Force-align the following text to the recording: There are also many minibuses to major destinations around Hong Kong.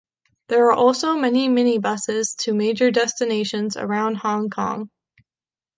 There 0.47 0.65
are 0.65 0.71
also 0.71 1.15
many 1.15 1.47
minibuses 1.47 2.35
to 2.45 2.55
major 2.55 2.89
destinations 2.89 3.77
around 3.77 4.15
Hong 4.15 4.49
Kong. 4.49 4.89